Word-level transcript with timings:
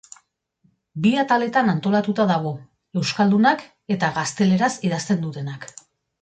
Bi 1.01 1.09
ataletan 1.23 1.69
antolatuta 1.73 2.25
dago, 2.31 2.53
euskaldunak 3.03 3.63
eta 3.97 4.11
gazteleraz 4.17 4.71
idazten 4.91 5.23
dutenak. 5.29 5.71